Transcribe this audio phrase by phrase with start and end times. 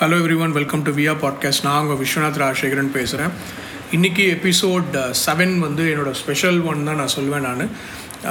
[0.00, 3.32] Hello everyone welcome to via podcast நான் உங்கள் விஸ்வநாத் ராஜசேகரன் பேசுகிறேன்
[3.96, 7.60] இன்றைக்கி எபிசோட் செவன் uh, வந்து என்னோடய ஸ்பெஷல் ஒன் தான் நான் சொல்லுவேன் நான்.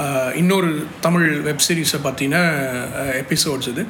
[0.00, 0.70] Uh, இன்னொரு
[1.00, 2.40] தமிழ் வெப் சீரிஸை பற்றின
[3.20, 3.84] எபிசோட்ஸ் இது.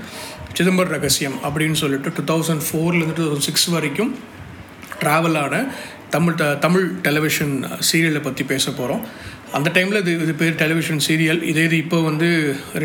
[0.58, 4.12] சிதம்பர ரகசியம் அப்படின்னு சொல்லிட்டு டூ தௌசண்ட் ஃபோர்லேருந்து டூ தௌசண்ட் சிக்ஸ் வரைக்கும்
[5.00, 5.64] ட்ராவலான
[6.10, 7.56] தமிழ் த தமிழ் டெலிவிஷன்
[7.90, 9.04] சீரியலை பற்றி பேச போகிறோம்
[9.58, 12.30] அந்த டைமில் இது இது பேர் டெலிவிஷன் சீரியல் இதே இது இப்போ வந்து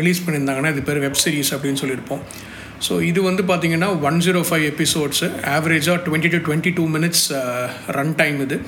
[0.00, 2.24] ரிலீஸ் பண்ணியிருந்தாங்கன்னா இது பேர் வெப் சீரிஸ் அப்படின்னு சொல்லியிருப்போம்.
[2.86, 7.26] ஸோ இது வந்து பார்த்திங்கன்னா ஒன் ஜீரோ ஃபைவ் எபிசோட்ஸு ஆவரேஜாக twenty to twenty two minutes
[7.98, 8.58] run time இது.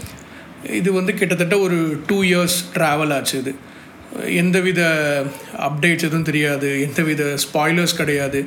[0.79, 1.79] இது வந்து கிட்டத்தட்ட ஒரு
[2.11, 3.53] டூ இயர்ஸ் ட்ராவல் ஆச்சு இது.
[4.43, 4.81] எந்தவித
[5.67, 8.41] அப்டேட்ஸ் எதுவும் தெரியாது எந்தவித ஸ்பாய்லர்ஸ் கிடையாது.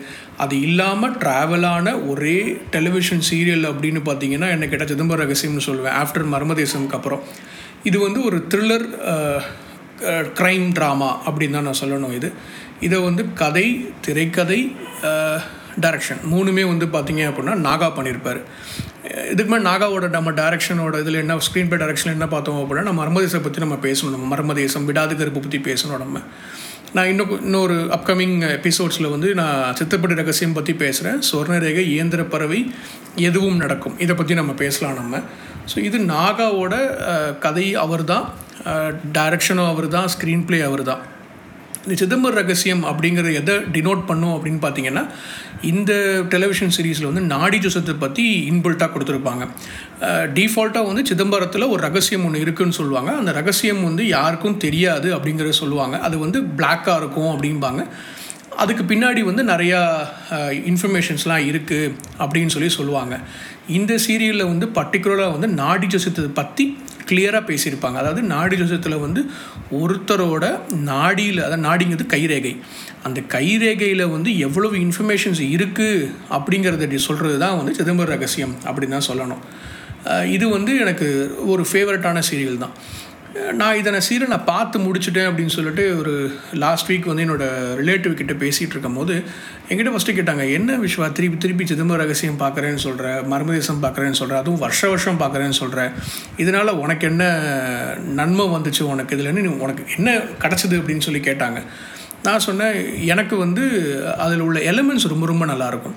[0.44, 2.38] அது இல்லாமல் ட்ராவலான ஒரே
[2.76, 5.98] டெலிவிஷன் சீரியல் அப்படின்னு பார்த்தீங்கன்னா என்ன கேட்டால் சிதம்பர ரகசியம்னு சொல்லுவேன்.
[6.04, 7.22] ஆஃப்டர் மர்மதேசம்க்கு அப்புறம்.
[7.90, 8.88] இது வந்து ஒரு த்ரில்லர்
[10.40, 12.30] க்ரைம் ட்ராமா அப்படின்னு தான் நான் சொல்லணும் இது.
[12.88, 13.66] இதை வந்து கதை
[14.06, 14.62] திரைக்கதை
[15.84, 18.40] டைரக்ஷன் மூணுமே வந்து பார்த்தீங்க அப்படின்னா நாகா பண்ணியிருப்பார்.
[19.34, 23.46] இதுக்கு மேலே நாகாவோட நம்ம டேரக்ஷனோட இதில் என்ன ஸ்க்ரீன் பே டேரக்ஷன் என்ன பார்த்தோம் அப்படின்னா நம்ம மர்மதேசம்
[23.46, 24.14] பற்றி நம்ம பேசணும்.
[24.16, 26.20] நம்ம மர்மதேசம் விடாது கருப்பு பற்றி பேசணும் நம்ம.
[26.96, 32.60] நான் இன்னும் இன்னொரு அப்கமிங் எபிசோட்ஸில் வந்து நான் சித்தப்படி ரகசியம் பற்றி பேசுகிறேன் சொர்ணரேகை இயந்திர பறவை
[33.28, 33.96] எதுவும் நடக்கும்.
[34.06, 35.22] இதை பற்றி நம்ம பேசலாம் நம்ம.
[35.72, 36.76] ஸோ இது நாகாவோட
[37.46, 38.28] கதை அவர் தான்
[39.18, 41.02] டைரக்ஷனும் அவர் தான் ஸ்க்ரீன் ப்ளே அவர் தான்
[41.84, 45.04] இந்த சிதம்பர ரகசியம் அப்படிங்கிறத எதை டினோட் பண்ணும் அப்படின்னு பார்த்தீங்கன்னா
[45.70, 45.92] இந்த
[46.34, 49.44] டெலிவிஷன் சீரீஸில் வந்து நாடி ஜோசத்தை பற்றி இன்பில்ட்டாக கொடுத்துருப்பாங்க.
[50.38, 53.12] டிஃபால்ட்டாக வந்து சிதம்பரத்தில் ஒரு ரகசியம் ஒன்று இருக்குதுன்னு சொல்லுவாங்க.
[53.22, 55.98] அந்த ரகசியம் வந்து யாருக்கும் தெரியாது அப்படிங்கிறத சொல்லுவாங்க.
[56.08, 57.84] அது வந்து பிளாக்காக இருக்கும் அப்படிம்பாங்க.
[58.62, 59.80] அதுக்கு பின்னாடி வந்து நிறையா
[60.72, 63.16] இன்ஃபர்மேஷன்ஸ்லாம் இருக்குது அப்படின்னு சொல்லி சொல்லுவாங்க.
[63.78, 66.66] இந்த சீரியலில் வந்து பர்டிகுலராக வந்து நாடி ஜோசத்தை பற்றி
[67.10, 67.98] கிளியராக பேசியிருப்பாங்க.
[68.02, 69.22] அதாவது நாடி ஜோசத்தில் வந்து
[69.80, 70.46] ஒருத்தரோட
[70.90, 72.54] நாடியில் அதாவது நாடிங்கிறது கைரேகை.
[73.08, 79.44] அந்த கைரேகையில் வந்து எவ்வளவு இன்ஃபர்மேஷன்ஸ் இருக்குது அப்படிங்கிறத சொல்கிறது தான் வந்து சிதம்பர ரகசியம் அப்படின்னு தான் சொல்லணும்.
[80.36, 81.08] இது வந்து எனக்கு
[81.54, 82.76] ஒரு ஃபேவரட்டான சீரியல் தான்
[83.54, 88.34] நான் இதை நான் நான் பார்த்து முடிச்சுட்டேன் அப்படின்னு சொல்லிட்டு ஒரு லாஸ்ட் வீக் வந்து என்னோடய ரிலேட்டிவ் கிட்ட
[88.34, 89.24] பேசிகிட்டு இருக்கும் போது
[89.70, 94.60] என்கிட்ட ஃபஸ்ட்டு கேட்டாங்க என்ன விஸ்வா திருப்பி திருப்பி சிதம்பர ரகசியம் பார்க்குறேன்னு சொல்கிற மர்மதேசம் பார்க்குறேன்னு சொல்கிற அதுவும்
[94.60, 95.92] வருஷ வருஷம் பார்க்குறேன்னு சொல்கிற
[96.38, 97.40] இதனால் உனக்கு என்ன
[97.98, 100.72] நன்மை வந்துச்சு உனக்கு இதில் உனக்கு என்ன கிடச்சிது?
[100.72, 101.62] அப்படின்னு சொல்லி கேட்டாங்க.
[102.24, 103.64] நான் சொன்னேன் எனக்கு வந்து
[104.18, 105.94] அதில் உள்ள எலிமெண்ட்ஸ் ரொம்ப ரொம்ப நல்லாயிருக்கும்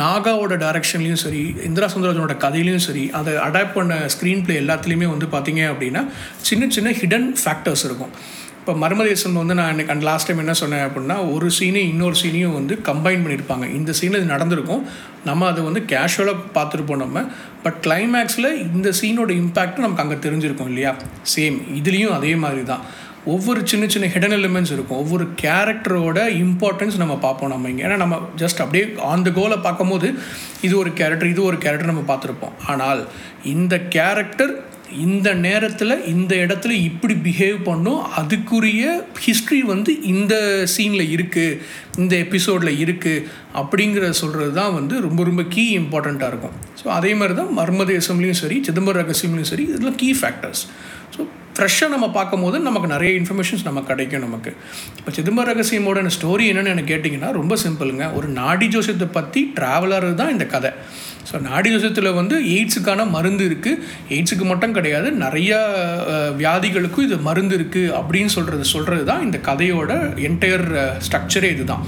[0.00, 5.62] நாகாவோட டைரக்ஷன்லேயும் சரி இந்திரா சுந்தரஜனோட கதையிலையும் சரி அதை அடாப்ட் பண்ண ஸ்க்ரீன் ப்ளே எல்லாத்துலேயுமே வந்து பார்த்திங்க
[5.72, 6.02] அப்படின்னா
[6.48, 8.14] சின்ன சின்ன ஹிடன் ஃபேக்டர்ஸ் இருக்கும்.
[8.60, 12.56] இப்போ மர்மதேசம் வந்து நான் எனக்கு அண்ட் லாஸ்ட் டைம் என்ன சொன்னேன் அப்படின்னா ஒரு சீனையும் இன்னொரு சீனையும்
[12.58, 14.82] வந்து கம்பைன் பண்ணியிருப்பாங்க இந்த சீனில் இது நடந்திருக்கும்.
[15.28, 17.24] நம்ம அதை வந்து கேஷுவலாக பார்த்துருப்போம் நம்ம.
[17.64, 20.92] பட் கிளைமேக்ஸில் இந்த சீனோட இம்பேக்ட்டும் நமக்கு அங்கே தெரிஞ்சிருக்கும் இல்லையா?
[21.34, 22.84] சேம் இதுலேயும் அதே மாதிரி தான்
[23.24, 24.98] ஒவ்வொரு சின்ன சின்ன ஹிடன் எலிமெண்ட்ஸ் இருக்கும்.
[24.98, 27.82] ஒவ்வொரு கேரக்டரோட இம்பார்ட்டன்ஸ் நம்ம பார்ப்போம் நம்ம இங்கே.
[27.82, 30.14] ஏன்னா நம்ம ஜஸ்ட் அப்படியே ஆன் த கோலை பார்க்கும்போது
[30.60, 32.56] இது ஒரு கேரக்டர் இது ஒரு கேரக்டர் நம்ம பார்த்துருப்போம்.
[32.66, 33.08] ஆனால்
[33.54, 34.52] இந்த கேரக்டர்
[35.06, 38.82] இந்த நேரத்தில் இந்த இடத்துல இப்படி பிஹேவ் பண்ணும் அதுக்குரிய
[39.26, 40.34] ஹிஸ்ட்ரி வந்து இந்த
[40.74, 41.58] சீனில் இருக்குது
[41.98, 46.56] இந்த எபிசோடில் இருக்குது அப்படிங்கிற சொல்கிறது தான் வந்து ரொம்ப ரொம்ப கீ இம்பார்ட்டண்ட்டாக இருக்கும்.
[46.82, 50.64] ஸோ அதே மாதிரி தான் மர்மதேசம்லேயும் சரி சிதம்பர ரகசியம்லேயும் சரி இதெல்லாம் கீ ஃபேக்டர்ஸ்
[51.14, 51.20] ஸோ
[51.56, 54.50] ஃப்ரெஷ்ஷாக நம்ம பார்க்கும்போது நமக்கு நிறைய இன்ஃபர்மேஷன்ஸ் நமக்கு கிடைக்கும் நமக்கு.
[54.98, 60.30] இப்போ சிதம்பர ரகசியமோட ஸ்டோரி என்னென்னு எனக்கு கேட்டிங்கன்னா ரொம்ப சிம்பிளுங்க ஒரு நாடி ஜோசியத்தை பற்றி ட்ராவலர் தான்
[60.30, 60.70] இந்த கதை.
[61.32, 65.58] ஸோ நாடி ஜோசியத்தில் வந்து எய்ட்ஸுக்கான மருந்து இருக்குது எய்ட்ஸுக்கு மட்டும் கிடையாது நிறையா
[66.36, 69.92] வியாதிகளுக்கும் இது மருந்து இருக்குது அப்படின்னு சொல்கிறது சொல்கிறது தான் இந்த கதையோட
[70.30, 70.66] என்டையர்
[71.06, 71.84] ஸ்ட்ரக்சரே இது தான்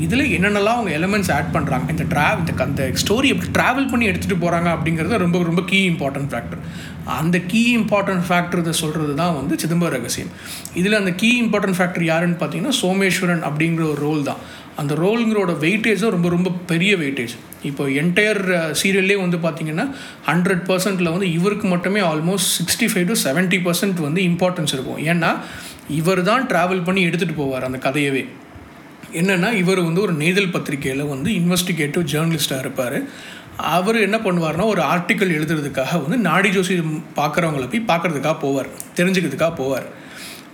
[0.00, 4.42] இதில் என்னென்னலாம் அவங்க எலமெண்ட்ஸ் ஆட் பண்ணுறாங்க இந்த ட்ரா இந்த அந்த ஸ்டோரி எப்படி ட்ராவல் பண்ணி எடுத்துகிட்டு
[4.44, 6.62] போகிறாங்க அப்படிங்கிறது ரொம்ப ரொம்ப கீ இம்பார்ட்டன்ட் ஃபேக்டர்
[7.18, 10.32] அந்த கீ இம்பார்ட்டன்ட் ஃபேக்டர் இதை சொல்கிறது தான் வந்து சிதம்பர ரகசியம்.
[10.74, 14.42] இதில் அந்த கீ இம்பார்ட்டன்ட் ஃபேக்டர் யாருன்னு பார்த்தீங்கன்னா சோமேஸ்வரன் அப்படிங்கிற ஒரு ரோல் தான்.
[14.76, 17.34] அந்த ரோலுங்கிறோட வெயிட்டேஜும் ரொம்ப ரொம்ப பெரிய வெயிட்டேஜ்
[17.68, 18.40] இப்போ என்டையர்
[18.80, 19.86] சீரியல்லே uh, வந்து பார்த்திங்கன்னா
[20.28, 25.00] ஹண்ட்ரட் பர்சன்ட்டில் வந்து இவருக்கு மட்டுமே almost sixty five to seventy percent வந்து இம்பார்ட்டன்ஸ் இருக்கும்.
[25.12, 25.30] ஏன்னா
[26.00, 28.24] இவர் தான் ட்ராவல் பண்ணி எடுத்துகிட்டு போவார் அந்த கதையவே.
[29.20, 32.98] என்னென்னா இவர் வந்து ஒரு நெய்தல் பத்திரிகையில் வந்து இன்வெஸ்டிகேட்டிவ் ஜேர்னலிஸ்ட்டாக இருப்பார்.
[33.76, 36.74] அவர் என்ன பண்ணுவார்னா ஒரு ஆர்டிக்கல் எழுதுறதுக்காக வந்து நாடி ஜோசி
[37.18, 39.86] பார்க்குறவங்கள போய் பார்க்குறதுக்காக போவார் தெரிஞ்சுக்கிறதுக்காக போவார்.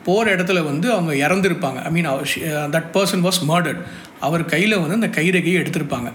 [0.07, 1.79] போகிற இடத்துல வந்து அவங்க இறந்துருப்பாங்க.
[1.89, 2.09] I mean
[2.75, 3.81] that person was murdered
[4.27, 6.11] அவர் கையில் வந்து அந்த கைரகையை எடுத்திருப்பாங்க.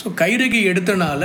[0.00, 1.22] ஸோ கைரேகை எடுத்தனால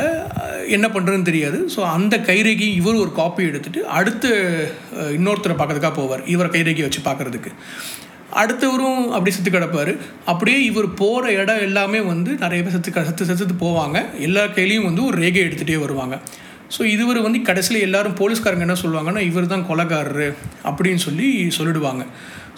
[0.75, 1.60] என்ன பண்ணுறதுன்னு தெரியாது.
[1.74, 4.30] ஸோ அந்த கைரேகி இவர் ஒரு காப்பி எடுத்துகிட்டு அடுத்து
[5.18, 6.24] இன்னொருத்தரை பார்க்கறதுக்காக போவார்.
[6.34, 7.52] இவர் கைரேகையை வச்சு பார்க்குறதுக்கு.
[8.42, 9.92] அடுத்தவரும் அப்படி செத்து கிடப்பார்.
[10.31, 13.98] அப்படியே இவர் போகிற இடம் எல்லாமே வந்து நிறைய பேர் செத்து செத்து செத்து போவாங்க.
[14.28, 16.18] எல்லா கையிலையும் வந்து ஒரு ரேகை எடுத்துகிட்டே வருவாங்க.
[16.75, 20.28] ஸோ இதுவர் வந்து கடைசியில் எல்லாரும் போலீஸ்காரங்க என்ன சொல்லுவாங்கன்னா இவர் தான் கொலைகாரரு
[20.70, 21.28] அப்படின்னு சொல்லி
[21.58, 22.04] சொல்லிடுவாங்க.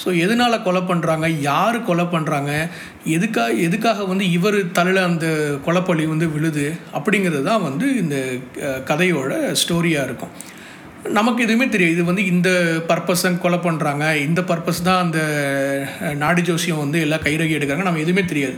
[0.02, 2.52] ஸோ எதனால் கொலை பண்ணுறாங்க யார் கொலை பண்ணுறாங்க
[3.16, 5.28] எதுக்காக எதுக்காக வந்து இவர் தலையில் அந்த
[5.66, 6.66] கொலைப்பழி வந்து விழுது?
[6.98, 8.18] அப்படிங்கிறது தான் வந்து இந்த
[8.92, 9.32] கதையோட
[9.64, 10.34] ஸ்டோரியாக இருக்கும்.
[11.18, 11.96] நமக்கு எதுவுமே தெரியாது.
[11.96, 12.50] இது வந்து இந்த
[12.92, 15.20] பர்பஸ் தான் கொலை பண்ணுறாங்க இந்த பர்பஸ் தான் அந்த
[16.24, 17.88] நாடி ஜோசியம் வந்து எல்லாம் கைரகி எடுக்கிறாங்க.
[17.90, 18.58] நம்ம எதுவுமே தெரியாது.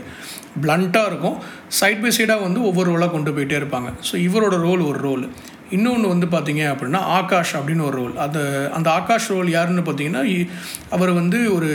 [0.64, 1.36] பிளண்ட்டாக இருக்கும்.
[1.80, 3.90] சைட் பை சைடாக வந்து ஒவ்வொரு ரோலாக கொண்டு போயிட்டே இருப்பாங்க.
[4.08, 5.24] ஸோ இவரோட ரோல் ஒரு ரோல்
[5.72, 8.16] இன்னொன்று வந்து பார்த்தீங்க அப்படின்னா ஆகாஷ் அப்படின்னு ஒரு ரோல்.
[8.16, 8.38] அந்த
[8.74, 10.48] அந்த ஆகாஷ் ரோல் யாருன்னு பார்த்தீங்கன்னா இ-
[10.90, 11.70] அவர் வந்து ஒரு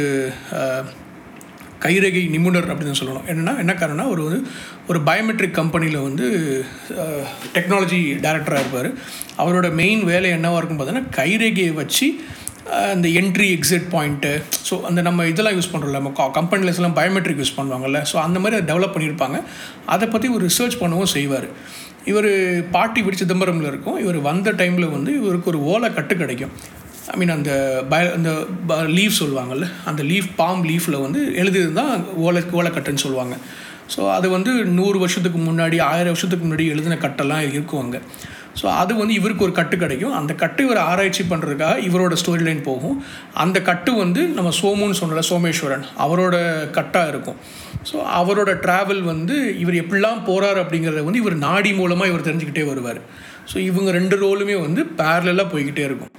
[1.79, 3.27] கைரேகை நிபுணர் அப்படின்னு சொல்லணும்.
[3.27, 4.37] என்னென்னா என்ன காரணம்னா ஒரு ஒரு
[4.87, 6.27] ஒரு பயோமெட்ரிக் கம்பெனியில் வந்து
[7.53, 8.89] டெக்னாலஜி டைரக்டராக இருப்பார்.
[9.37, 12.07] அவரோட மெயின் வேலை என்னவாக இருக்கும் பார்த்தீங்கன்னா கைரேகையை வச்சு
[12.93, 14.31] அந்த என்ட்ரி எக்ஸிட் பாயிண்ட்டு
[14.69, 17.99] ஸோ அந்த நம்ம இதெல்லாம் யூஸ் பண்ணுறோம்ல நம்ம கம்பெனிலஸ்லாம் பயோமெட்ரிக் யூஸ் பண்ணுவாங்கல்ல.
[18.11, 19.37] ஸோ அந்த மாதிரி அதை டெவலப் பண்ணியிருப்பாங்க.
[19.85, 21.47] அதை பற்றி ஒரு ரிசர்ச் பண்ணவும் செய்வார்.
[22.11, 22.29] இவர்
[22.75, 23.97] பாட்டி வீடு சிதம்பரமில் இருக்கும்.
[24.03, 26.53] இவர் வந்த டைமில் வந்து இவருக்கு ஒரு ஓலை கட்டு கிடைக்கும்.
[27.13, 27.51] ஐ மீன் அந்த
[27.91, 28.31] பய அந்த
[28.97, 31.93] லீவ் சொல்லுவாங்கள்ல அந்த லீஃப் பாம் லீஃபில் வந்து எழுதியது தான்
[32.25, 33.35] ஓலை ஓலைக்கட்டுன்னு சொல்லுவாங்க.
[33.93, 38.01] ஸோ அது வந்து நூறு வருஷத்துக்கு முன்னாடி ஆயிரம் வருஷத்துக்கு முன்னாடி எழுதின கட்டெல்லாம் இருக்கும் அங்கே.
[38.59, 40.15] ஸோ அது வந்து இவருக்கு ஒரு கட்டு கிடைக்கும்.
[40.19, 42.97] அந்த கட்டு இவர் ஆராய்ச்சி பண்ணுறதுக்காக இவரோட ஸ்டோரி லைன் போகும்.
[43.43, 46.35] அந்த கட்டு வந்து நம்ம சோமுன்னு சொன்னல சோமேஸ்வரன் அவரோட
[46.77, 47.39] கட்டாக இருக்கும்.
[47.89, 53.01] ஸோ அவரோட ட்ராவல் வந்து இவர் எப்படிலாம் போகிறார் அப்படிங்கிறத வந்து இவர் நாடி மூலமாக இவர் தெரிஞ்சுக்கிட்டே வருவார்.
[53.51, 56.13] ஸோ இவங்க ரெண்டு ரோலுமே வந்து பேரலாக போய்கிட்டே இருக்கும்.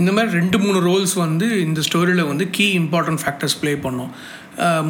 [0.00, 4.12] இந்த மாதிரி ரெண்டு மூணு ரோல்ஸ் வந்து இந்த ஸ்டோரியில் வந்து கீ இம்பார்ட்டன்ட் ஃபேக்டர்ஸ் ப்ளே பண்ணோம்.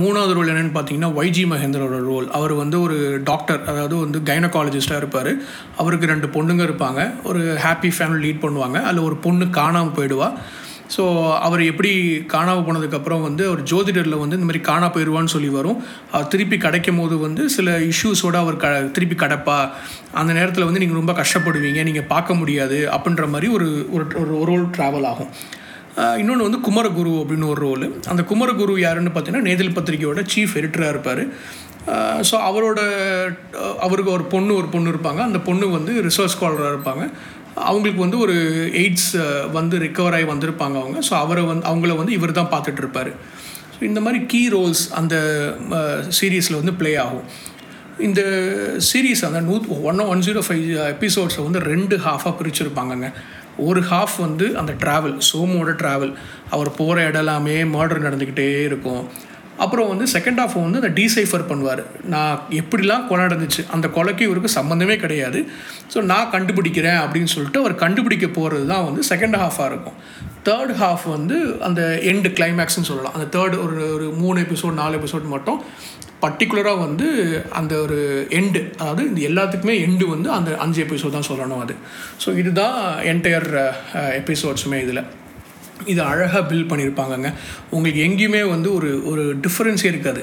[0.01, 2.97] மூணாவது ரோல் என்னென்னு பார்த்தீங்கன்னா வைஜி மகேந்திரோட ரோல் அவர் வந்து ஒரு
[3.31, 5.31] டாக்டர் அதாவது வந்து கைனகாலஜிஸ்ட்டாக இருப்பார்.
[5.77, 7.01] அவருக்கு ரெண்டு பொண்ணுங்க இருப்பாங்க.
[7.23, 8.81] ஒரு ஹாப்பி ஃபேமிலி லீட் பண்ணுவாங்க.
[8.83, 10.31] அதில் ஒரு பொண்ணு காணாமல் போயிடுவா.
[10.95, 11.03] ஸோ
[11.47, 11.91] அவர் எப்படி
[12.35, 15.79] காணாமல் போனதுக்கப்புறம் வந்து அவர் ஜோதிடரில் வந்து இந்த மாதிரி காணா போயிடுவான்னு சொல்லி வரும்.
[16.13, 19.59] அவர் திருப்பி கிடைக்கும் போது வந்து சில இஷ்யூஸோடு அவர் க திருப்பி கிடப்பா.
[20.13, 21.83] அந்த நேரத்தில் வந்து நீங்கள் ரொம்ப கஷ்டப்படுவீங்க.
[21.83, 22.79] நீங்கள் பார்க்க முடியாது.
[22.97, 25.33] அப்படின்ற மாதிரி ஒரு ஒரு ஒரு ரோல் ட்ராவல் ஆகும்.
[26.21, 31.23] இன்னொன்று வந்து குமரகுரு அப்படின்னு ஒரு ரோல் அந்த குமரகுரு யாருன்னு பார்த்தீங்கன்னா நேதல் பத்திரிகையோட சீஃப் எடிட்டராக இருப்பார்.
[32.29, 32.81] ஸோ அவரோட
[33.87, 35.21] அவருக்கு ஒரு பொண்ணு ஒரு பொண்ணு இருப்பாங்க.
[35.29, 37.05] அந்த பொண்ணு வந்து ரிசர்ச் ஸ்காலராக இருப்பாங்க.
[37.71, 38.37] அவங்களுக்கு வந்து ஒரு
[38.83, 39.11] எய்ட்ஸ்
[39.59, 40.99] வந்து ரிக்கவர் ஆகி வந்திருப்பாங்க அவங்க.
[41.09, 43.13] ஸோ அவரை வந்து அவங்கள வந்து இவர் தான் பார்த்துட்டு இருப்பார்.
[43.75, 45.17] ஸோ இந்த மாதிரி கீ ரோல்ஸ் அந்த
[46.19, 47.27] சீரீஸில் வந்து ப்ளே ஆகும்.
[48.09, 48.21] இந்த
[48.91, 49.57] சீரீஸ் அந்த நூ
[49.91, 50.65] ஒன் ஒன் ஜீரோ ஃபைவ்
[50.95, 53.09] எபிசோட்ஸை வந்து ரெண்டு ஹாஃபாக பிரிச்சுருப்பாங்கங்க.
[53.57, 56.15] ஒரு ஹாஃப் வந்து அந்த ட்ராவல் சோமோட ட்ராவல்
[56.51, 59.09] அவர் போகிற இடம் எல்லாமே மர்டர் நடந்துக்கிட்டே இருக்கும்.
[59.57, 61.83] அப்புறம் வந்து செகண்ட் ஹாஃப் வந்து அந்த டீசைஃபர் பண்ணுவார்.
[62.05, 63.67] நான் எப்படிலாம் கொலை நடந்துச்சு?
[63.71, 65.49] அந்த கொலைக்கு இவருக்கு சம்மந்தமே கிடையாது.
[65.95, 69.99] ஸோ நான் கண்டுபிடிக்கிறேன் அப்படின்னு சொல்லிட்டு அவர் கண்டுபிடிக்க போகிறது தான் வந்து செகண்ட் ஹாஃபாக இருக்கும்.
[70.49, 71.37] தேர்ட் ஹாஃப் வந்து
[71.67, 73.17] அந்த எண்டு கிளைமேக்ஸ்னு சொல்லலாம்.
[73.17, 75.61] அந்த தேர்ட் ஒரு ஒரு மூணு எபிசோட் நாலு எபிசோட் மட்டும்.
[76.25, 77.07] பர்டிகுலராக வந்து
[77.59, 77.99] அந்த ஒரு
[78.39, 81.75] எண்டு அதாவது இந்த எல்லாத்துக்குமே எண்டு வந்து அந்த அஞ்சு எபிசோட் தான் சொல்லணும் அது.
[82.25, 82.79] ஸோ இதுதான்
[83.13, 83.49] என்டையர்
[84.21, 85.03] எபிசோட்ஸுமே இதில்.
[85.93, 87.31] இது அழகாக பில்ட் பண்ணியிருப்பாங்கங்க
[87.71, 90.23] உங்களுக்கு எங்கேயுமே வந்து ஒரு ஒரு டிஃப்ரென்ஸே இருக்காது.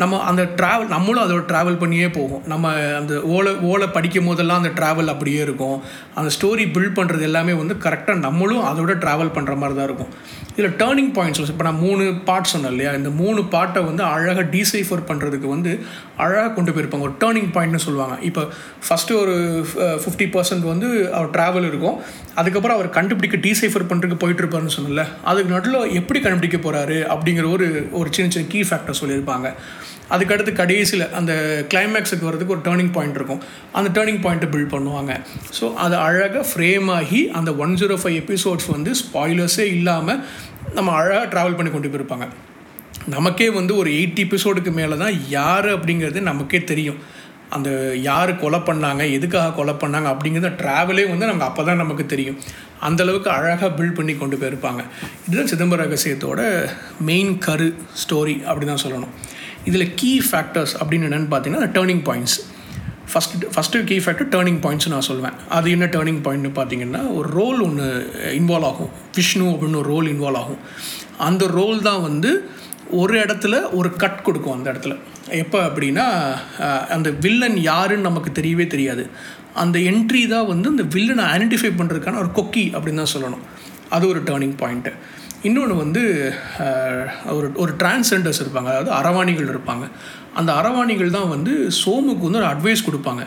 [0.00, 2.42] நம்ம அந்த ட்ராவல் நம்மளும் அதோட ட்ராவல் பண்ணியே போகும்.
[2.52, 5.78] நம்ம அந்த ஓலை ஓலை படிக்கும் போதெல்லாம் அந்த ட்ராவல் அப்படியே இருக்கும்.
[6.18, 10.12] அந்த ஸ்டோரி பில்ட் பண்ணுறது எல்லாமே வந்து கரெக்டாக நம்மளும் அதோட ட்ராவல் பண்ணுற மாதிரி தான் இருக்கும்.
[10.56, 12.92] இதில் டேர்னிங் பாயிண்ட்ஸ் இப்போ நான் மூணு பார்ட் சொன்னேன் இல்லையா?
[12.98, 15.72] இந்த மூணு பாட்டை வந்து அழகாக டீசைஃபர் பண்ணுறதுக்கு வந்து
[16.24, 17.06] அழகாக கொண்டு போயிருப்பாங்க.
[17.08, 18.16] ஒரு டேர்னிங் பாயிண்ட்னு சொல்லுவாங்க.
[18.28, 18.44] இப்போ
[18.86, 19.34] ஃபஸ்ட்டு ஒரு
[20.04, 21.98] ஃபிஃப்டி பர்சன்ட் வந்து அவர் ட்ராவல் இருக்கும்.
[22.40, 27.68] அதுக்கப்புறம் அவர் கண்டுபிடிக்க டீசைஃபர் பண்ணுறதுக்கு போயிட்டுருப்பாருன்னு சொன்னல அதுக்கு நடுவில் எப்படி கண்டுபிடிக்க போகிறாரு அப்படிங்கிற ஒரு
[28.00, 29.48] ஒரு சின்ன சின்ன கீ ஃபேக்டர் சொல்லியிருப்பாங்க.
[30.14, 31.32] அதுக்கடுத்து கடைசியில் அந்த
[31.72, 33.40] கிளைமேக்ஸுக்கு வரதுக்கு ஒரு டேர்னிங் பாயிண்ட் இருக்கும்.
[33.78, 35.12] அந்த டேர்னிங் பாயிண்ட்டை பில்ட் பண்ணுவாங்க.
[35.58, 40.20] ஸோ அது அழகாக ஃப்ரேம் ஆகி அந்த ஒன் ஜீரோ ஃபைவ் எபிசோட்ஸ் வந்து ஸ்பாய்லர்ஸே இல்லாமல்
[40.78, 42.26] நம்ம அழகாக ட்ராவல் பண்ணி கொண்டு போயிருப்பாங்க.
[43.14, 47.00] நமக்கே வந்து ஒரு எயிட்டி எபிசோடுக்கு மேலே தான் யார் அப்படிங்கிறது நமக்கே தெரியும்.
[47.56, 47.70] அந்த
[48.06, 52.38] யார் கொலை பண்ணாங்க எதுக்காக கொலை பண்ணாங்க அப்படிங்கிறத ட்ராவலே வந்து நமக்கு அப்போ தான் நமக்கு தெரியும்.
[52.86, 54.82] அந்தளவுக்கு அழகாக பில்ட் பண்ணி கொண்டு போயிருப்பாங்க.
[55.26, 56.40] இதுதான் சிதம்பர ரகசியத்தோட
[57.10, 57.68] மெயின் கரு
[58.02, 59.14] ஸ்டோரி அப்படி தான் சொல்லணும்.
[59.70, 62.36] இதில் கீ ஃபேக்டர்ஸ் அப்படின்னு என்னென்னு பார்த்தீங்கன்னா turning points
[63.10, 67.58] first first key factor turning points நான் சொல்லுவேன் அது என்ன டேர்னிங் பாயிண்ட்னு பார்த்தீங்கன்னா ஒரு ரோல்
[67.66, 67.86] ஒன்று
[68.40, 68.90] இன்வால்வ் ஆகும்.
[69.16, 70.60] விஷ்ணு அப்படின்னு ஒரு ரோல் இன்வால்வ் ஆகும்.
[71.28, 72.30] அந்த ரோல் தான் வந்து
[73.00, 74.94] ஒரு இடத்துல ஒரு கட் கொடுக்கும் அந்த இடத்துல.
[75.42, 76.06] எப்போ அப்படின்னா
[76.96, 79.04] அந்த வில்லன் யாருன்னு நமக்கு தெரியவே தெரியாது.
[79.62, 83.44] அந்த என்ட்ரி தான் வந்து அந்த வில்லனை ஐடென்டிஃபை பண்ணுறதுக்கான ஒரு கொக்கி அப்படின்னு தான் சொல்லணும்.
[83.96, 84.92] அது ஒரு டேர்னிங் பாயிண்ட்டு
[85.46, 86.02] இன்னொன்று வந்து
[87.36, 88.70] ஒரு ஒரு டிரான்ஸெண்டர்ஸ் இருப்பாங்க.
[88.74, 89.86] அதாவது அரவாணிகள் இருப்பாங்க.
[90.38, 93.22] அந்த அரவாணிகள் தான் வந்து சோமுக்கு வந்து ஒரு அட்வைஸ் கொடுப்பாங்க.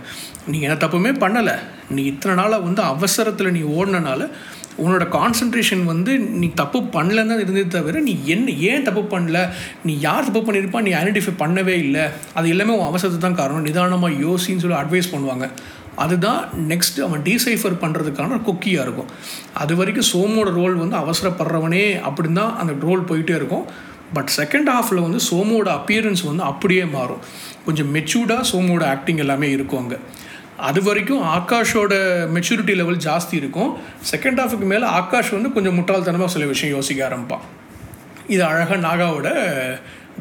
[0.51, 1.55] நீ என்ன தப்புமே பண்ணலை.
[1.95, 4.27] நீ இத்தனை நாளாக வந்து அவசரத்தில் நீ ஓடினனால
[4.83, 6.11] உன்னோட கான்சன்ட்ரேஷன் வந்து
[6.41, 9.39] நீ தப்பு பண்ணலன்னு தான் இருந்தே தவிர நீ என்ன ஏன் தப்பு பண்ணல?
[9.87, 10.81] நீ யார் தப்பு பண்ணியிருப்பா?
[10.85, 12.05] நீ ஐடென்டிஃபை பண்ணவே இல்லை.
[12.37, 13.65] அது எல்லாமே உன் அவசரத்துக்கு தான் காரணம்.
[13.69, 15.47] நிதானமாக யோசின்னு சொல்லி அட்வைஸ் பண்ணுவாங்க.
[16.03, 16.41] அதுதான்
[16.71, 19.09] நெக்ஸ்ட்டு அவன் டீசைஃபர் பண்ணுறதுக்கான குக்கியாக இருக்கும்.
[19.61, 23.65] அது வரைக்கும் சோமோட ரோல் வந்து அவசரப்படுறவனே அப்படின்னு தான் அந்த ரோல் போயிட்டே இருக்கும்.
[24.15, 27.21] பட் செகண்ட் ஹாஃபில் வந்து சோமோட அப்பியரன்ஸ் வந்து அப்படியே மாறும்.
[27.65, 29.99] கொஞ்சம் மெச்சூர்டாக சோமோட ஆக்டிங் எல்லாமே இருக்கும் அங்கே.
[30.69, 31.93] அது வரைக்கும் ஆகாஷோட
[32.35, 33.69] மெச்சூரிட்டி லெவல் ஜாஸ்தி இருக்கும்.
[34.11, 37.45] செகண்ட் ஹாஃபுக்கு மேலே ஆகாஷ் வந்து கொஞ்சம் முட்டாள்தனமாக சில விஷயம் யோசிக்க ஆரம்பிப்பான்.
[38.33, 39.29] இது அழகாக நாகாவோட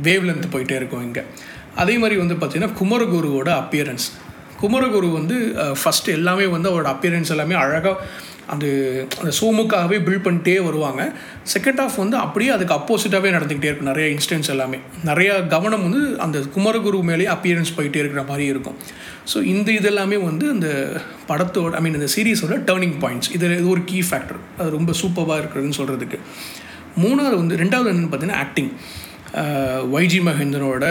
[0.07, 1.23] வேவ் லென்த் போயிட்டே இருக்கும் இங்கே.
[1.83, 4.07] அதே மாதிரி வந்து பார்த்திங்கன்னா குமரகுருவோட அப்பியரன்ஸ்
[4.63, 5.37] குமரகுரு வந்து
[5.81, 7.97] ஃபஸ்ட்டு எல்லாமே வந்து அவரோட அப்பியரன்ஸ் எல்லாமே அழகாக
[8.53, 8.67] அந்த
[9.21, 11.03] அந்த சோமுக்காகவே பில்ட் பண்ணிட்டே வருவாங்க.
[11.55, 13.91] செகண்ட் ஆஃப் வந்து அப்படியே அதுக்கு அப்போசிட்டாகவே நடந்துக்கிட்டே இருக்கும்.
[13.91, 14.79] நிறைய இன்ஸ்டன்ஸ் எல்லாமே.
[15.09, 18.79] நிறையா கவனம் வந்து அந்த குமரகுரு மேலேயே அப்பியரன்ஸ் போயிட்டே இருக்கிற மாதிரி இருக்கும்.
[19.33, 20.69] ஸோ இந்த இதெல்லாமே வந்து அந்த
[21.31, 25.41] படத்தோட ஐ மீன் இந்த சீரீஸோட டேர்னிங் பாயிண்ட்ஸ் இது இது ஒரு கீ ஃபேக்டர் அது ரொம்ப சூப்பராக
[25.43, 26.21] இருக்கிறதுன்னு சொல்கிறதுக்கு
[27.05, 28.73] மூணாவது வந்து ரெண்டாவது என்னென்னு பார்த்தீங்கன்னா ஆக்டிங்
[29.95, 30.87] வைஜி மகேந்திரனோட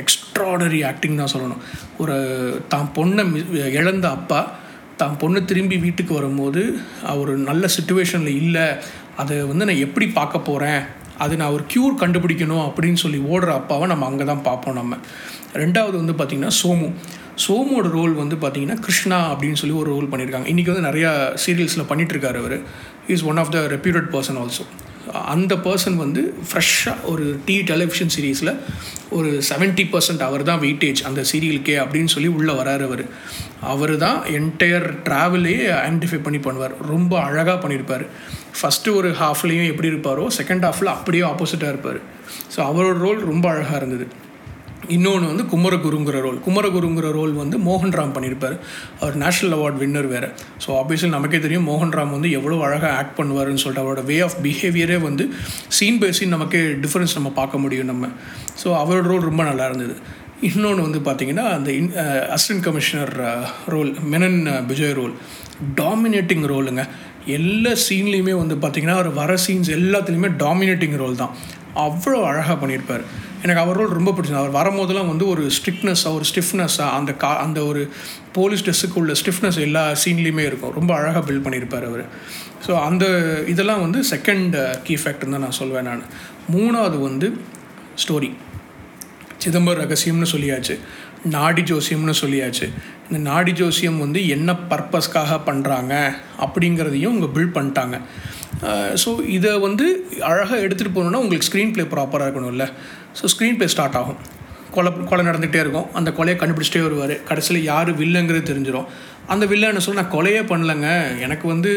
[0.00, 1.62] எக்ஸ்ட்ராடரி ஆக்டிங் தான் சொல்லணும்.
[2.02, 2.16] ஒரு
[2.68, 3.24] தான் பொண்ணை
[3.80, 4.40] இழந்த அப்பா
[4.96, 6.62] தான் பொண்ணு திரும்பி வீட்டுக்கு வரும்போது
[7.12, 8.66] அவர் நல்ல சுச்சுவேஷனில் இல்லை
[9.22, 10.82] அதை வந்து நான் எப்படி பார்க்க போகிறேன்
[11.24, 14.98] அது நான் ஒரு க்யூர் கண்டுபிடிக்கணும் அப்படின்னு சொல்லி ஓடுற அப்பாவை நம்ம அங்கே தான் பார்ப்போம் நம்ம.
[15.62, 16.88] ரெண்டாவது வந்து பார்த்திங்கன்னா சோமு.
[17.46, 20.48] சோமோட ரோல் வந்து பார்த்திங்கன்னா கிருஷ்ணா அப்படின்னு சொல்லி ஒரு ரோல் பண்ணியிருக்காங்க.
[20.52, 21.10] இன்றைக்கி வந்து நிறையா
[21.44, 22.56] சீரியல்ஸில் பண்ணிகிட்ருக்காரு அவர்.
[23.14, 24.66] Is one of the reputed person also
[25.24, 28.54] அந்த பர்சன் வந்து ஃப்ரெஷ்ஷாக ஒரு டி டெலிவிஷன் சீரீஸில்
[29.10, 33.04] ஒரு செவன்ட்டி பர்சன்ட் அவர் தான் வெயிட்டேஜ் அந்த சீரியலுக்கே அப்படின்னு சொல்லி உள்ளே வராரு அவர்.
[33.60, 36.74] அவர் தான் என்டையர் ட்ராவலையே ஐடென்டிஃபை பண்ணி பண்ணுவார்.
[36.86, 38.06] ரொம்ப அழகாக பண்ணியிருப்பார்
[38.60, 42.00] ஃபஸ்ட்டு ஒரு ஹாஃப்லேயும் எப்படி இருப்பாரோ செகண்ட் ஹாஃபில் அப்படியே ஆப்போசிட்டாக இருப்பார்.
[42.56, 44.06] ஸோ அவரோட ரோல் ரொம்ப அழகாக இருந்தது.
[44.96, 46.38] இன்னொன்று வந்து குமரகுருங்கிற ரோல்.
[46.46, 48.56] குமரகுருங்கிற ரோல் வந்து மோகன்ராம் பண்ணியிருப்பார்.
[49.00, 50.28] அவர் நேஷ்னல் அவார்ட் வின்னர் வேறு.
[50.64, 54.98] ஸோ ஆப்வியஸ்லி நமக்கே தெரியும் மோகன்ராம் வந்து எவ்வளோ அழகாக ஆக்ட் பண்ணுவார்னு சொல்லிட்டு அவரோட வே ஆஃப் பிஹேவியரே
[55.08, 55.26] வந்து
[55.78, 58.08] சீன் பை சீன் நமக்கே டிஃப்ரென்ஸ் நம்ம பார்க்க முடியும் நம்ம.
[58.62, 59.96] ஸோ அவரோட ரோல் ரொம்ப நல்லா இருந்தது.
[60.48, 61.92] இன்னொன்று வந்து பார்த்திங்கன்னா அந்த in
[62.34, 63.14] assistant commissioner
[63.74, 64.40] role Menon
[64.72, 65.14] Vijay role
[65.80, 66.82] dominating ரோலுங்க
[67.38, 71.32] எல்லா சீன்லேயுமே வந்து பார்த்திங்கன்னா அவர் வர சீன்ஸ் எல்லாத்துலேயுமே டாமினேட்டிங் ரோல் தான்.
[71.86, 73.04] அவ்வளோ அழகாக பண்ணியிருப்பார்.
[73.42, 77.60] எனக்கு அவர் ரோல் ரொம்ப பிடிச்சது அவர் வரும்போதெல்லாம் வந்து ஒரு ஸ்ட்ரிக்னஸ்ஸாக ஒரு ஸ்டிஃப்னஸ்ஸாக அந்த கா அந்த
[77.64, 77.82] ஒரு
[78.32, 80.74] போலீஸ் ட்ரெஸ்ஸுக்கு உள்ள ஸ்டிஃப்னஸ் எல்லா சீன்லேயுமே இருக்கும்.
[80.78, 82.04] ரொம்ப அழகாக பில்ட் பண்ணியிருப்பார் அவர்.
[82.66, 83.04] ஸோ அந்த
[83.46, 86.04] இதெல்லாம் வந்து செகண்ட் கீ ஃபேக்டர் தான் நான் சொல்வேன் நான்.
[86.56, 87.28] மூணாவது வந்து
[88.04, 88.30] ஸ்டோரி
[89.44, 90.74] சிதம்பரம் ரகசியம்னு சொல்லியாச்சு.
[91.36, 92.66] நாடி ஜோசியம்னு சொல்லியாச்சு.
[93.08, 95.94] இந்த நாடி ஜோசியம் வந்து என்ன பர்பஸ்க்காக பண்ணுறாங்க
[96.44, 97.98] அப்படிங்கிறதையும் இங்கே பில்ட் பண்ணிட்டாங்க.
[99.02, 99.86] ஸோ இதை வந்து
[100.30, 102.66] அழகாக எடுத்துகிட்டு போகணுன்னா உங்களுக்கு ஸ்க்ரீன் ப்ளே ப்ராப்பராக இருக்கணும்ல.
[103.18, 104.20] ஸோ ஸ்க்ரீன் ப்ளே ஸ்டார்ட் ஆகும்.
[104.74, 105.88] கொலை கொலை நடந்துகிட்டே இருக்கும்.
[105.98, 107.14] அந்த கொலையை கண்டுபிடிச்சிட்டே வருவார்.
[107.28, 108.88] கடைசியில் யார் வில்லங்கிறது தெரிஞ்சிடும்
[109.32, 110.88] அந்த வில்லன்னு சொல்லி நான் கொலையே பண்ணலைங்க.
[111.24, 111.70] எனக்கு வந்து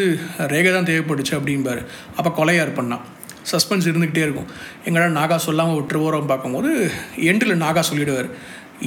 [0.53, 1.81] ரேகை தான் தேவைப்பட்டுச்சு அப்படின்பார்
[2.17, 3.05] அப்போ கொலை யார் பண்ணான்
[3.51, 4.49] சஸ்பென்ஸ் இருந்துக்கிட்டே இருக்கும்.
[4.87, 6.91] எங்களால் நாகா சொல்லாமல் விட்டுருவோம் பார்க்கும்போது
[7.31, 8.29] எண்டில் நாகா சொல்லிவிடுவார்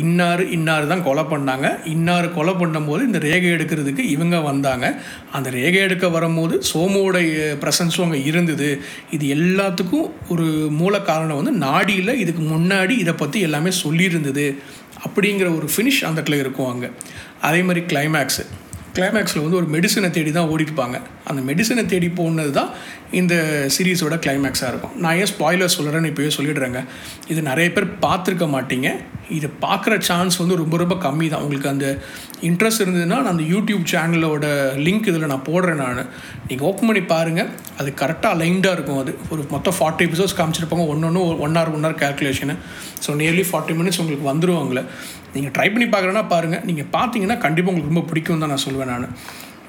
[0.02, 1.66] இன்னார் இன்னார் தான் கொலை பண்ணாங்க.
[1.94, 4.86] இன்னார் கொலை பண்ணும்போது இந்த ரேகை எடுக்கிறதுக்கு இவங்க வந்தாங்க.
[5.32, 8.70] அந்த ரேகை எடுக்க வரும்போது சோமுவோடைய ப்ரெசன்ஸும் அங்கே இருந்தது.
[9.10, 10.46] இது எல்லாத்துக்கும் ஒரு
[10.80, 14.46] மூல காரணம் வந்து நாடியில் இதுக்கு முன்னாடி இதை பற்றி எல்லாமே சொல்லியிருந்தது.
[15.04, 16.90] அப்படிங்கிற ஒரு ஃபினிஷ் அந்த இடத்துல இருக்கும் அங்கே.
[17.40, 18.44] அதே மாதிரி கிளைமேக்ஸு
[18.96, 20.96] கிளைமேக்ஸில் வந்து ஒரு மெடிசனை தேடி தான் ஓடிட்டுப்பாங்க
[21.30, 22.70] அந்த மெடிசனை தேடி போனது தான்
[23.20, 23.34] இந்த
[23.74, 24.94] சீரீஸோட கிளைமேக்ஸாக இருக்கும்.
[25.02, 26.80] நான் ஏன் ஸ்பாய்லர் சொல்கிறேன்னு இப்போயே சொல்லிடுறேங்க.
[27.32, 28.88] இது நிறைய பேர் பார்த்துருக்க மாட்டீங்க.
[29.38, 31.86] இதை பார்க்குற சான்ஸ் வந்து ரொம்ப ரொம்ப கம்மி தான் உங்களுக்கு அந்த
[32.48, 34.46] இன்ட்ரெஸ்ட் இருந்ததுன்னா நான் அந்த யூடியூப் சேனலோட
[34.86, 36.02] லிங்க் இதில் நான் போடுறேன் நான்.
[36.48, 39.14] நீங்கள் ஓப்பன் பண்ணி பாருங்கள் அது கரெக்டாக அலைன்டாக இருக்கும் அது.
[39.34, 40.86] ஒரு மொத்தம் ஃபார்ட்டி எபிசோட்ஸ் காமிச்சிருப்பாங்க.
[40.94, 42.56] ஒன்று ஒன்று one hour one hour கேல்குலேஷனு
[43.06, 44.84] so nearly forty minutes உங்களுக்கு வந்துருவாங்களே
[45.34, 49.08] நீங்கள் ட்ரை பண்ணி பார்க்குறேன்னா பாருங்கள் நீங்கள் பார்த்தீங்கன்னா கண்டிப்பாக உங்களுக்கு ரொம்ப பிடிக்கும் தான் நான் சொல்வேன் நான்.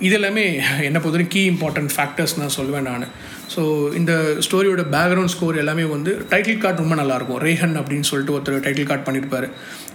[0.07, 0.43] இதெல்லாமே
[0.87, 3.05] என்னை பொறுத்தவரைக்கும் கீ இம்பார்ட்டன்ட் ஃபேக்டர்ஸ் நான் சொல்வேன் நான்.
[3.53, 3.61] ஸோ
[3.99, 4.13] இந்த
[4.45, 9.05] ஸ்டோரியோட பேக்ரவுண்ட் ஸ்கோர் எல்லாமே வந்து டைட்டில் கார்டு ரொம்ப நல்லாயிருக்கும் ரேஹன் அப்படின்னு சொல்லிட்டு ஒருத்தர் டைட்டில் கார்டு
[9.07, 9.47] பண்ணியிருப்பார்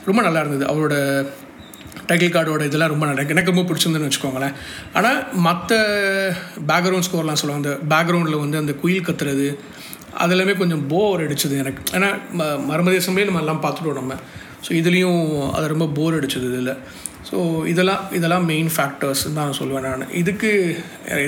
[0.08, 0.66] ரொம்ப நல்லா இருந்தது.
[0.72, 0.96] அவரோட
[2.08, 4.54] டைட்டில் கார்டோட இதெல்லாம் ரொம்ப நல்லா எனக்கு ரொம்ப பிடிச்சிருந்துன்னு வச்சுக்கோங்களேன்.
[4.98, 5.76] ஆனால் மற்ற
[6.70, 7.62] பேக்ரவுண்ட் ஸ்கோர்லாம் சொல்லுவாங்க.
[7.64, 9.48] அந்த பேக்ரவுண்டில் வந்து அந்த குயில் கத்துறது
[10.24, 11.82] அதெல்லாமே கொஞ்சம் போர் அடிச்சது எனக்கு.
[11.96, 12.08] ஏன்னா
[12.38, 14.14] ம மர்மதேசமே நம்ம எல்லாம் பார்த்துட்டோம் நம்ம.
[14.64, 15.20] ஸோ இதுலேயும்
[15.56, 16.74] அது ரொம்ப போர் அடிச்சது இதில்.
[17.28, 17.36] ஸோ
[17.72, 20.12] இதெல்லாம் இதெல்லாம் மெயின் ஃபேக்டர்ஸ் தான் நான் சொல்லுவேன் நான்.
[20.20, 20.50] இதுக்கு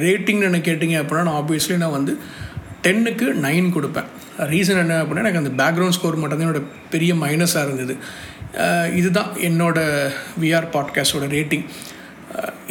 [0.06, 2.12] ரேட்டிங்னு என்ன கேட்டிங்க அப்படின்னா நான் ஆப்வியஸ்லி நான் வந்து
[2.86, 4.08] டென்னுக்கு நைன் கொடுப்பேன்.
[4.52, 7.94] ரீசன் என்ன அப்படின்னா எனக்கு அந்த பேக்ரவுண்ட் ஸ்கோர் மட்டும்தான் என்னோடய பெரிய மைனஸாக இருந்தது.
[9.00, 10.10] இதுதான் என்னோடய
[10.42, 11.66] விஆர் பாட்காஸ்டோட ரேட்டிங்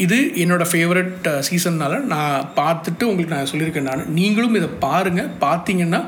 [0.03, 4.05] இது என்னோடய ஃபேவரட் சீசன்னால் நான் பார்த்துட்டு உங்களுக்கு நான் சொல்லியிருக்கேன் நான்.
[4.19, 5.99] நீங்களும் இதை பாருங்கள் பார்த்தீங்கன்னா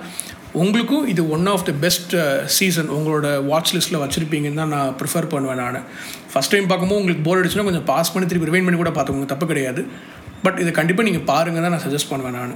[0.62, 2.14] உங்களுக்கும் இது one of the best
[2.56, 5.80] season உங்களோட வாட்ச் லிஸ்ட்டில் வச்சுருப்பீங்கன்னு தான் நான் ப்ரிஃபர் பண்ணுவேன் நான்.
[6.32, 9.48] ஃபஸ்ட் டைம் பார்க்கும்போது உங்களுக்கு போர் அடிச்சுன்னா கொஞ்சம் பாஸ் பண்ணி திருப்பி ரிவைன் பண்ணி கூட பார்த்துக்கோங்க தப்பு
[9.52, 9.84] கிடையாது.
[10.46, 12.56] பட் இதை கண்டிப்பாக நீங்கள் பாருங்கள் தான் நான் சஜஸ்ட் பண்ணுவேன் நான்.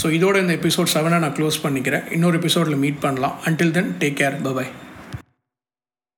[0.00, 2.04] ஸோ இதோட இந்த எபிசோட் செவனை நான் க்ளோஸ் பண்ணிக்கிறேன்.
[2.16, 3.36] இன்னொரு எபிசோடில் மீட் பண்ணலாம்.
[3.48, 4.70] Until then take care bye bye